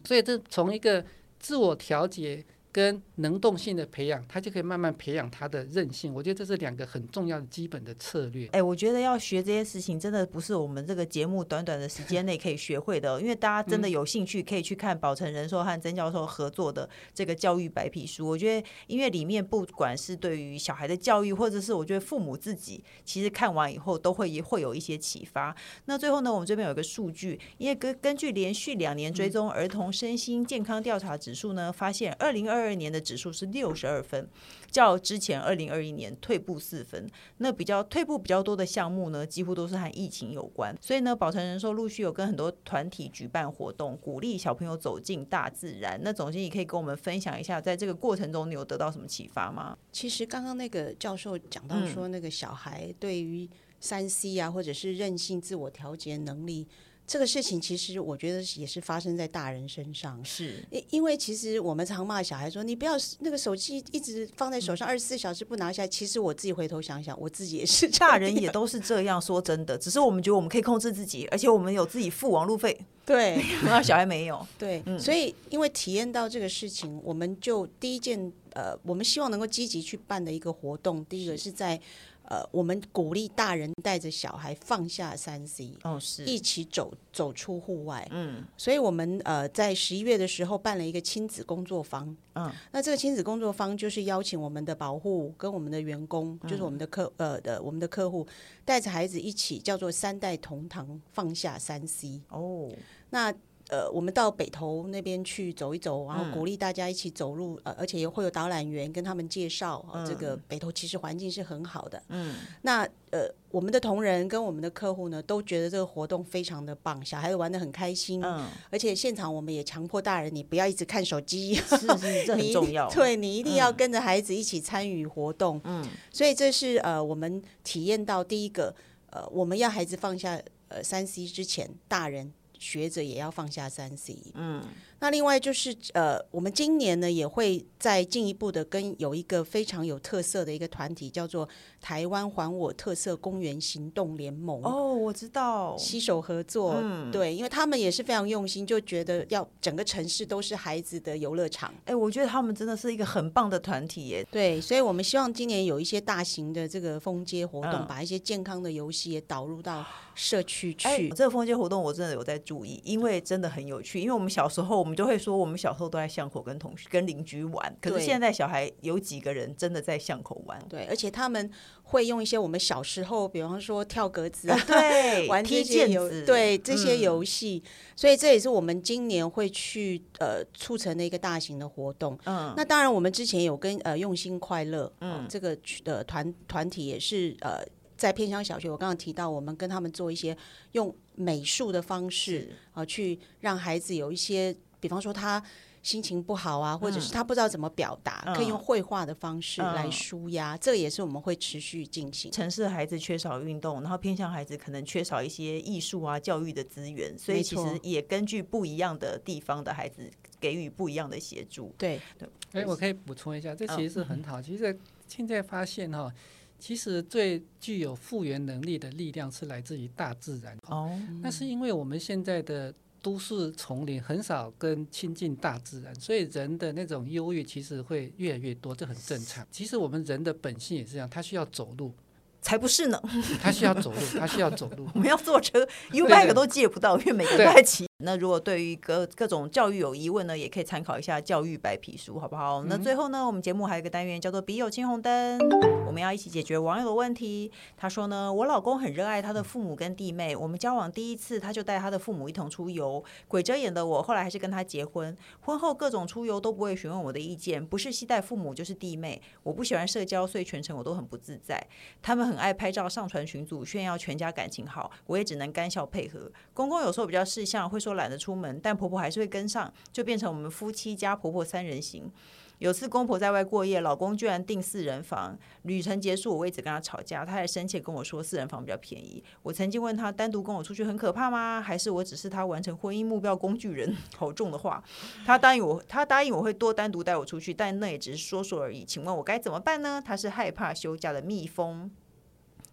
[0.04, 1.04] 所以这从一个
[1.40, 2.44] 自我调节。
[2.78, 6.14] 跟能动性的培养，他就可以慢慢培养他的韧性。
[6.14, 8.46] 我觉得这是两个很重要的基本的策略。
[8.52, 13.18] 哎，我觉得要学这些事情，真的不是我们这个节目短短的时间内可以学会的。
[13.20, 18.28] 因为大家真的有兴趣，可以去看宝成人寿和曾教授合作的这个教育白皮书。
[18.28, 25.52] 我觉得，因为里面不管是对于小孩的教育，或者是我觉得父母自己，其实看完以后都会会有一些启发。
[25.86, 34.28] 那最后呢，我们这边有一个数据，因为根根据连续两年追踪儿童身心健康调查指数呢，发现二零二二年的指数是六十二分，
[34.70, 37.08] 较之前二零二一年退步四分。
[37.38, 40.76] 那比较退步比较多的项目呢，几乎都是和疫情有关。
[40.80, 45.98] 所以呢，宝成人寿陆续有跟很多团体举办活动，鼓励小朋友走进大自然。
[46.04, 49.76] 那总经理可以跟我们分享一下，在这个过程中你有得到什么启发吗？
[49.90, 53.48] 其实刚刚那个教授讲到说，那个小孩对于
[53.80, 56.68] 三 C 啊，或者是韧性自我调节能力。
[57.08, 65.88] 这个事情其实我觉得也是发生在大人身上，是，因因为其实我们常骂小孩说，你不要那个手机一直放在手上二十四小时不拿下来。
[65.88, 81.80] 其实我自己回头想想，我自己也 是，大人也都是这样说真的，只是我们觉得我们可以控制自己，而且我们有自己付网路费，对， 那小孩没有， 对，所以因为体验到这个事情，我们就第一件呃，我们希望能够积极去办的一个活动，第一个是在。
[82.28, 88.06] 呃，我们鼓励大人带着小孩放下三 C，哦，是一起走走出户外。
[88.10, 92.14] 嗯，所以我们呃在十一月的时候办了一个亲子工作坊。
[92.34, 98.26] 嗯，那这个亲子工作坊就是邀请我们的保护跟我们的员工，就是我们的客呃的我们的客户，
[98.64, 102.20] 带着孩子一起叫做三代同堂放下三 C。
[102.28, 102.70] 哦，
[103.10, 103.34] 那。
[103.68, 112.02] 呃，我们到北投那边去走一走，然后鼓励大家一起走路，呃，而且也会有导览员跟他们介绍，呃，这个北投其实环境是很好的。
[112.08, 118.22] 嗯，那呃，我们的同仁跟我们的客户呢，都觉得这个活动非常的棒，小孩子玩的很开心。
[118.24, 122.88] 嗯，而且现场我们也强迫大人，你不要一直看手机，是是，这很重要。
[122.88, 125.60] 对，你一定要跟着孩子一起参与活动。
[125.64, 128.74] 嗯，所以这是呃，我们体验到第一个，
[129.10, 132.32] 呃，我们要孩子放下呃三 C 之前，大人。
[132.58, 134.16] 学者也要放下三 C。
[134.34, 134.62] 嗯。
[135.00, 141.48] 那另外就是呃，我们今年呢也会再进一步的跟有一个非常有特色的一个团体，叫做
[141.80, 144.62] 台湾还我特色公园行动联盟。
[144.64, 151.72] 哦，我知道，携手合作，嗯，对，因为他们也是非常用心，就觉得要整个城市都是孩子的游乐场。
[151.84, 154.26] 哎，我觉得他们真的是一个很棒的团体耶。
[154.32, 161.08] 对，所以我们希望今年有一些大型的这个风街活动，嗯，把一些健康的游戏也导入到社区去。
[161.10, 164.00] 这个风街活动我真的有在注意，因为真的很有趣。
[164.00, 167.76] 因为我们小时候，我们就会说，我们小时候都在巷口跟同学、跟邻居玩。
[167.80, 170.58] 可是现在小孩有几个人真的在巷口玩？
[170.68, 171.50] 对，而且他们
[171.82, 177.62] 会用一些我们小时候，比方说跳格子啊，对， 玩这些游，对这些游戏。
[177.64, 177.68] 嗯。
[177.94, 182.18] 所以这也是我们今年会去呃促成的一个大型的活动。
[182.24, 187.60] 嗯，那当然，我们之前有跟呃用心快乐，嗯，这个的团团体也是呃
[187.96, 190.36] 在偏乡小学，我刚刚提到，我们跟他们做一些
[190.72, 194.56] 用美术的方式啊，呃，去让孩子有一些。
[194.80, 195.42] 比方说他
[195.82, 202.30] 心情不好啊，或者是他不知道怎么表达，嗯、可以用绘画的方式来舒压，嗯、这个也是我们会持续进行。
[202.32, 210.10] 城市的孩子缺少运动，然后偏向孩子可能缺少一些艺术啊、教育的资源，所以其实也根据不一样的地方的孩子
[210.40, 211.72] 给予不一样的协助。
[211.78, 214.40] 对对，哎，我可以补充一下，这其实是很好。
[214.40, 216.12] 嗯、其实现在发现哈，
[216.58, 220.58] 其实最具有复原能力的力量是来自于大自然。
[220.66, 220.90] 哦，
[221.22, 222.74] 那是因为我们现在的。
[223.02, 229.46] 都市丛林很少跟亲近大自然，所以人的那种忧郁其实会越来越多，这很正常。
[229.50, 231.92] 其实我们人的本性也是这样，他需要走路。
[232.40, 233.02] 才不是呢！
[233.42, 234.88] 他需要走路，他需要走路。
[234.94, 237.87] 我们要坐车， U-bike 都借不到，因为每个人都在骑。
[238.00, 242.62] 那如果对于各各种教育有疑问呢，也可以参考一下教育白皮书，好不好？
[242.62, 245.36] 嗯、那最后呢，我们节目还有一个单元叫做“笔友青红灯”，
[245.84, 247.50] 我们要一起解决网友的问题。
[247.76, 255.16] 他说呢，我老公很热爱他的父母跟弟妹，我们交往第一次他就带他的父母一同出游，鬼遮眼的我后来还是跟他结婚。
[255.40, 259.20] 婚后各种出游都不会询问我的意见，不是携带父母就是弟妹。
[259.42, 261.60] 我不喜欢社交，所以全程我都很不自在。
[262.00, 266.30] 他们很爱拍照上传群组炫耀全家感情好，我也只能干笑配合。
[266.54, 267.87] 公公有时候比较事相，会说。
[267.88, 272.12] 都懒得出门，但婆婆还是会跟上，就变成我们夫妻加婆婆三人行。
[272.58, 275.38] 有次公婆在外过夜，老公居然订四人房。
[275.62, 279.22] 旅程结束，我一直跟他吵架，他还深切跟我说四人房比较便宜。
[279.44, 281.62] 我曾经问他，单独跟我出去很可怕吗？
[281.62, 283.96] 还是我只是他完成婚姻目标工具人？
[284.16, 284.82] 好重的话，
[285.24, 288.84] 他答应我，他答应我会多单独带我出去，但那也只是说说而已。
[288.84, 290.02] 请问我该怎么办呢？
[290.04, 291.88] 他是害怕休假的蜜蜂。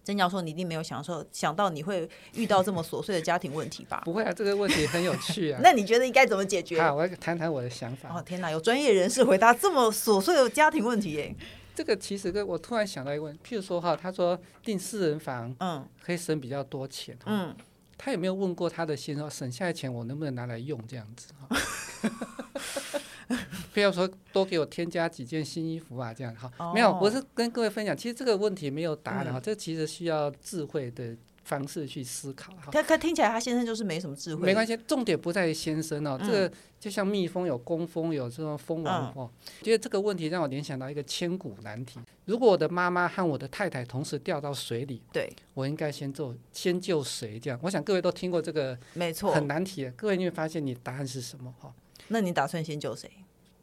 [0.06, 4.02] 曾教授，你一定没有想受想到你会遇到这么琐碎的家庭问题吧？
[4.06, 5.60] 不会啊，这个问题很有趣啊。
[5.63, 6.80] 那你觉得应该怎么解决？
[6.80, 8.15] 好，我来谈谈我的想法。
[8.15, 11.36] 哦天哪，有专业人士回答这么琐碎的家庭问题耶？
[11.74, 17.54] 这个其实跟我突然想到一个问题，譬如说哈，他说订四人房，嗯，可以省比较多钱，嗯，
[17.98, 21.30] 他有没有问过他的先生，省下的钱我能不能拿来用这样子？
[23.74, 32.72] 不要说多给我添加几件新衣服啊，这样哈，哦、没有，我是跟各位分享，其实这个问题没有答案哈，嗯、这其实需要智慧的方式去思考哈。
[32.72, 39.30] 可可听起来他先生就是没什么智慧，没关系，重点不在于先生哦，嗯、这个就像蜜蜂有工蜂有这种蜂王哦，
[39.62, 47.40] 觉得、嗯、这个问题让我联想到一个千古难题：如果我的妈妈和我的太太同时掉到水里，对我应该先做先救谁？
[47.40, 49.92] 这样，我想各位都听过这个，没错，很难题。
[49.96, 51.74] 各位你会发现你答案是什么哈？
[52.10, 53.10] 那你打算先救谁？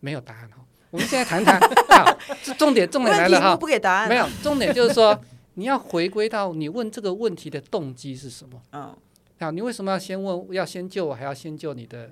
[0.01, 2.19] 没有答案哈，我们现在谈谈， 好，
[2.59, 5.19] 重点重点来了哈，不给答案，没有重点就是说，
[5.55, 8.63] 你要回归到你问这个问题的动机是什么？
[8.73, 8.97] 嗯，
[9.39, 12.11] 好，你为什么要先问，要先救我，还要先救你的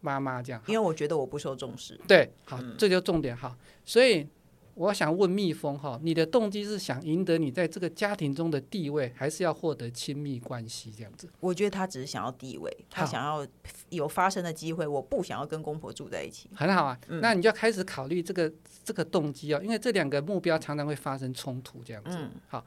[0.00, 0.62] 妈妈这样？
[0.66, 1.98] 因为我觉得我不受重视。
[2.06, 4.26] 对，好，这就重点哈，所以。
[4.74, 11.28] 我想问蜜蜂哈，你的动机是想赢得你在这个家庭中的地位，还是要获得亲密关系这样子？
[11.40, 13.46] 我觉得他只是想要地位，他想要
[13.90, 14.86] 有发生的机会。
[14.86, 16.48] 我不想要跟公婆住在一起。
[16.54, 18.50] 很好啊，嗯、那你就要开始考虑这个
[18.82, 22.16] 这个动机哦，因为这两个目标常常会发生冲突这样子。
[22.18, 22.64] 嗯、好，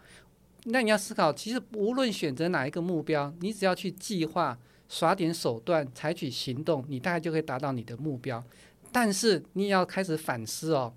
[0.65, 4.55] 那你要思考，其实无论选择哪一个目标，你只要去计划、
[4.87, 8.43] 耍点手段、采取行动，你大概就可以达到你的目标。
[8.91, 10.93] 但是你也要开始反思哦。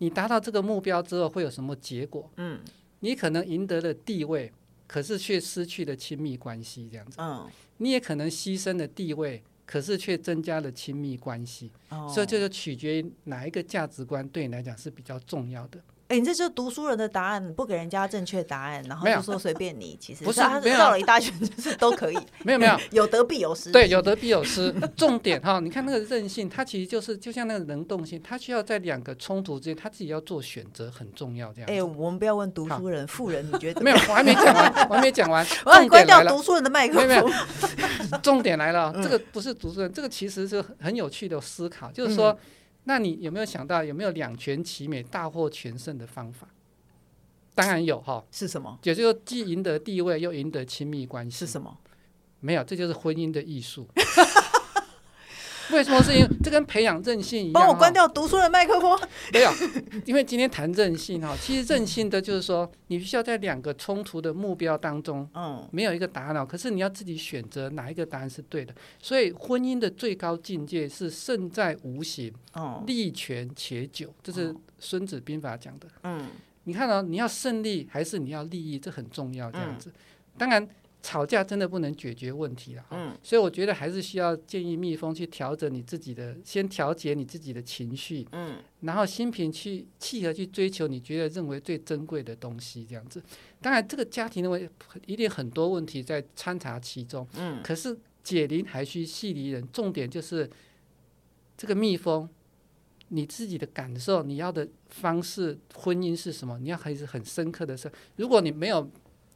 [0.00, 2.30] 你达到这个目标之后会有什么结果？
[2.36, 2.58] 嗯，
[3.00, 4.50] 你可能赢得了地位，
[4.86, 7.18] 可是却失去了亲密关系，这样子。
[7.20, 7.46] 嗯，
[7.76, 11.70] 你也可能牺牲了地位，可是却增加了亲密关系。
[11.90, 15.78] 哦，所以这就取决于哪一个价值观对你来讲是比较重要的。
[16.10, 19.96] 哎，你这就是读书人的答案，不给人家正确答案，然后就说随便你。
[20.00, 22.18] 其实 不是，他绕了一大圈，就是都可以。
[22.42, 23.70] 没有没有， 有得必有失。
[23.70, 24.74] 对，有得必有失。
[24.96, 31.52] 重点哈，你看那个韧性，它其实就是就像那个能动性，它需要在两个冲突之间，他自己要做选择，很重要。
[31.52, 31.70] 这样。
[31.70, 33.80] 哎，我们不要问读书人，富人，你觉得？
[33.80, 35.46] 没有，我还没讲完，我还没讲完。
[35.64, 37.32] 我要关掉读书人的麦克风。
[38.20, 42.36] 重点来了，这个不是读书人，这个其实是很有趣的思考，就是说，
[42.84, 46.48] 那你有没有想到，有没有两全其美、大获全胜的方法？
[47.54, 48.78] 当然有哈，是什么？
[48.84, 51.38] 也就是既赢得地位又赢得亲密关系。
[51.38, 51.76] 是什么？
[52.40, 53.86] 没有，这就是婚姻的艺术。
[55.72, 57.52] 为什么是因为这跟培养韧性一样？
[57.52, 58.98] 帮我关掉读书的麦克风。
[59.32, 59.50] 没有，
[60.04, 68.74] 因为今天谈韧性哈，其实韧性的就是说，你必须要在两个冲突的目标当中，嗯，没有一个打扰，可是你要自己选择哪一个答案是对的。
[69.00, 76.26] 所以婚姻的最高境界是胜在无形，哦，利权且久，这是《孙子兵法》讲的，嗯。
[76.64, 79.50] 你看到、哦、你要胜利还是你要利益，这很重要。
[79.50, 79.92] 这样子，嗯、
[80.36, 80.68] 当然
[81.02, 82.84] 吵架真的不能解决问题了。
[82.90, 88.26] 嗯，所以我觉得还是需要建议蜜蜂去调整你自己的，先调节你自己的情绪。
[88.32, 92.84] 嗯，然后心平去契合去追求你觉得认为最珍贵的东西。
[92.84, 93.22] 这样子，
[93.60, 94.68] 当然这个家庭认为
[95.06, 97.26] 一定很多问题在掺杂其中。
[97.36, 100.48] 嗯，可是解铃还需系铃人，重点就是
[101.56, 102.28] 这个蜜蜂。
[103.12, 106.56] 你自己的感受，你要的方式，婚姻是什么？
[106.60, 108.88] 你要还是很深刻的是，如果你没有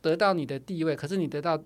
[0.05, 1.59] 得到你的地位，可是你得到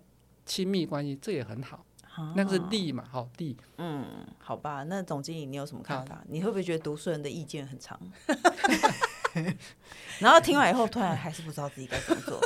[0.46, 1.84] 亲密关系，这也很好，
[2.14, 3.56] 啊、那个是利嘛，好利。
[3.78, 6.14] 嗯，好吧，那总经理你有什么看法？
[6.14, 8.00] 啊、你会不会觉得读书人的意见很长？
[10.20, 12.40] 然后听完以后，突然还是不知道自己该怎么做。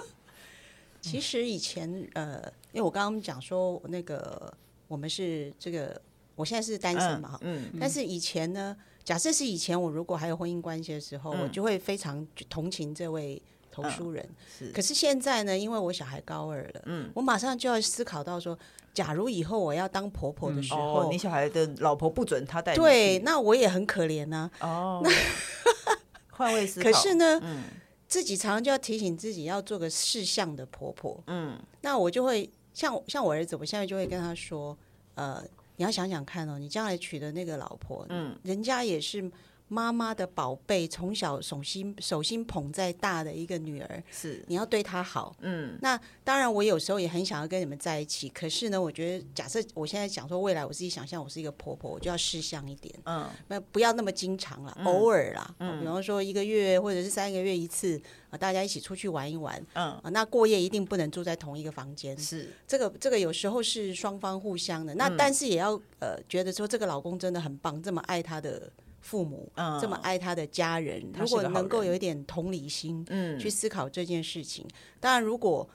[1.03, 2.41] 其实以前呃，
[2.73, 4.51] 因为我刚刚讲说那个
[4.89, 6.01] 我们是这个，
[6.35, 8.75] 我现在是单身嘛，嗯，嗯但是以前呢。
[9.05, 14.23] 假设是以前我如果还有婚姻关系的时候，嗯、我就会非常同情这位投书人。
[14.29, 18.57] 嗯、是，可是现在呢，因为我小孩高二了，嗯，我马上就要思考到说，
[18.95, 24.69] 假如以后我要当婆婆的时候，嗯哦、你小孩的老婆不准他带，对，那我也很可怜呢、啊。
[24.69, 25.11] 哦，那
[26.31, 26.89] 换位思考。
[26.91, 27.63] 可是呢，嗯、
[28.07, 31.21] 自己常常就要提醒自己要做个事相的婆婆。
[31.27, 34.77] 嗯，那我就会像像我儿子，我现在就会跟他说，
[35.15, 35.43] 呃。
[35.77, 39.29] 你要想想看哦，你将来娶的那个老婆，嗯，人家也是
[39.73, 44.45] 妈妈的宝贝，从小手心手心捧在大的一个女儿，是。
[44.49, 45.79] 你要对她好，嗯。
[45.81, 58.01] 那当然，我有时候也很想要跟你们在一起，可是呢，我觉得假设我现在讲说未来，我自己想象我是一个婆婆，我就要识相一点，嗯，那不要那么经常了，偶尔啦，嗯，比方说一个月或者是三个月一次。
[58.41, 62.49] 大家一起出去玩一玩，嗯，那过夜一定不能住在同一个房间，是。
[62.67, 68.73] 这个这个有时候是双方互相的，那但是也要呃觉得说这个老公真的很棒，这么爱他的
[69.03, 74.67] 父母，嗯，这么爱他的家人，如果能够有一点同理心，嗯，去思考这件事情，
[74.99, 75.69] 当然如果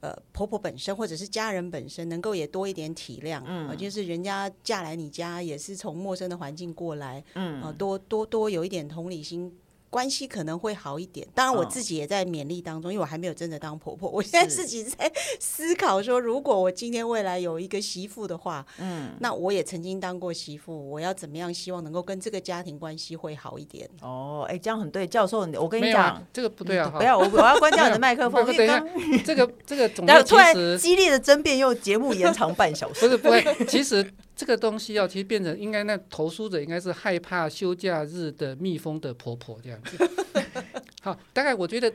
[0.00, 9.52] 呃婆婆本身或者是家人本身能够也多一点体谅，嗯，就是人家嫁来你家也是从陌生的环境过来，嗯，啊，多多多有一点同理心。
[9.90, 15.10] 关系可能会好一点，当然我自己也在勉励当中，因为我还没有真的当婆婆，我现在自己在
[15.40, 21.52] 思考说，如果我今天未来有一个媳妇的话，嗯，那我也曾经当过媳妇，我要怎么样？
[21.52, 23.88] 希望能够跟这个家庭关系会好一点。
[24.02, 28.44] 哦，哎，这样很对，教授，我跟你讲，这个不对啊， 不要，我我要关掉你的麦克风。
[28.54, 28.84] 等一下，
[29.24, 33.06] 这个这个总然后突然激烈的争辩，又节目延长半小时。
[33.06, 34.12] 不是不会，其实。
[34.38, 39.98] 这个东西要其实变成应该那投诉者应该是害怕休假日的蜜蜂的婆婆这样子。
[41.02, 41.92] 好，大概我觉得，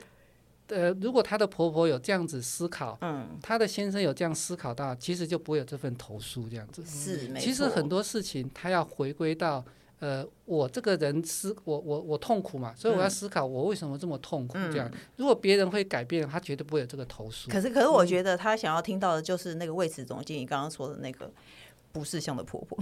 [0.67, 6.83] 呃，如果她的婆婆有这样子思考，嗯，她的先生有这样思考到，其实就不会有这份投诉这样子。
[6.85, 7.45] 是，没错。
[7.45, 9.63] 其实很多事情他要回归到，
[9.99, 14.89] 呃，我这个人思，我我我痛苦嘛，所以我要思考我为什么这么痛苦这样。
[14.91, 17.49] 嗯，如果别人会改变，他绝对不会有这个投诉。
[17.49, 21.31] 可是，可是我觉得他想要听到的就是那个位置总经理刚刚说的那个。
[21.93, 22.75] 不是像的婆婆，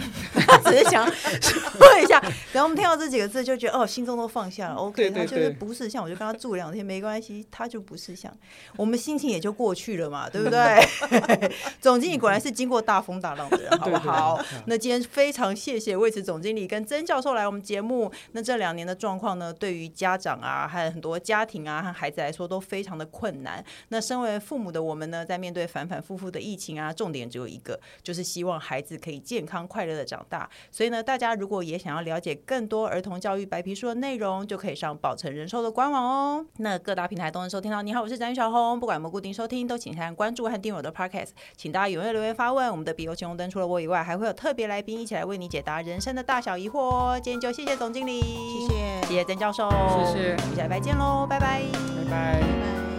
[0.64, 2.18] 只是想说一下。
[2.54, 4.76] 然后我们听到这几个字，就觉得哦，心中都放下了。
[4.76, 8.34] OK，他就是不是像，我就跟她住两天没关系，她就不是像，
[8.78, 11.52] 我们心情也就过去了嘛，对不对？
[11.82, 14.42] 总经理果然是经过大风大浪的人，好不好？
[14.68, 18.10] 那今天非常谢谢魏慈总经理跟曾教授来我们节目。
[18.32, 23.62] 那这两年的状况呢，对于家长啊，还有很多家庭啊和孩子来说都非常的困难。
[23.90, 29.01] 那身为父母的我们呢，在面对反反复复的疫情啊，重点只有一个，就是希望孩子。
[29.02, 30.50] 可以健康快乐的长大。
[30.70, 36.46] 所以呢，大家如果也想要了解更多儿童教育白皮书的内容，就可以上宝成人寿的官网哦。
[36.58, 37.82] 那各大平台都能收听到。
[37.82, 41.30] 你好，我是展宇小红，不管有没有固定收听，都请先关注和订阅我的 Podcast。
[41.58, 42.70] 请大家踊跃留言发问。
[42.70, 47.20] 我们的笔友青红灯除了我以外，还会有特别来宾一起来为你解答人生的大小疑惑哦。
[47.22, 51.62] 今天就谢谢总经理，谢谢，谢谢曾教授，谢谢，我们下礼拜见喽，拜拜，
[52.06, 52.91] 拜拜。